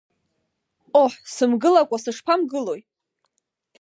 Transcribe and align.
Ҟоҳ, 0.91 1.13
сымгылакәа, 1.33 1.97
сышԥамгылои! 2.03 2.81